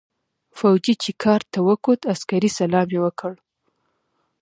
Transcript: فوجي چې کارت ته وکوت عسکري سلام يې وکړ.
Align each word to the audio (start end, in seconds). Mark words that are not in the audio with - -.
فوجي 0.57 0.93
چې 1.03 1.11
کارت 1.23 1.47
ته 1.53 1.59
وکوت 1.69 2.01
عسکري 2.13 2.49
سلام 2.59 2.87
يې 2.95 2.99
وکړ. 3.05 3.33